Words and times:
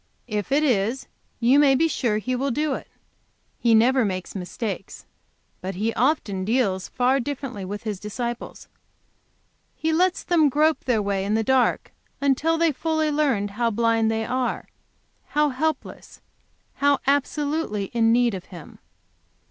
If 0.27 0.51
it 0.51 0.63
is, 0.63 1.05
you 1.39 1.59
may 1.59 1.75
be 1.75 1.87
sure 1.87 2.17
He 2.17 2.35
will 2.35 2.49
do 2.49 2.73
it. 2.73 2.87
He 3.59 3.75
never 3.75 4.03
makes 4.03 4.33
mistakes. 4.33 5.05
But 5.61 5.75
He 5.75 5.93
often 5.93 6.43
deals 6.43 6.87
far 6.87 7.19
differently 7.19 7.63
with 7.63 7.83
His 7.83 7.99
disciples. 7.99 8.67
He 9.75 9.93
lets 9.93 10.23
them 10.23 10.49
grope 10.49 10.85
their 10.85 11.03
way 11.03 11.23
in 11.23 11.35
the 11.35 11.43
dark 11.43 11.91
until 12.19 12.57
they 12.57 12.71
fully 12.71 13.11
learn 13.11 13.49
how 13.49 13.69
blind 13.69 14.09
they 14.09 14.25
are, 14.25 14.67
how 15.27 15.49
helpless, 15.49 16.19
how 16.77 16.97
absolutely 17.05 17.91
in 17.93 18.11
need 18.11 18.33
of 18.33 18.45
Him. 18.45 18.79